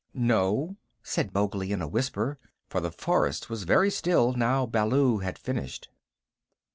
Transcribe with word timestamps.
"No," 0.15 0.77
said 1.03 1.31
Mowgli 1.31 1.71
in 1.71 1.79
a 1.79 1.87
whisper, 1.87 2.39
for 2.67 2.81
the 2.81 2.89
forest 2.91 3.51
was 3.51 3.65
very 3.65 3.91
still 3.91 4.33
now 4.33 4.65
Baloo 4.65 5.19
had 5.19 5.37
finished. 5.37 5.89